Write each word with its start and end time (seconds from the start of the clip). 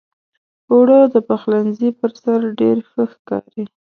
اوړه 0.71 0.99
د 1.13 1.15
پخلنځي 1.27 1.89
پر 1.99 2.11
سر 2.21 2.39
ډېر 2.59 2.77
ښه 2.89 3.03
ښکاري 3.11 3.63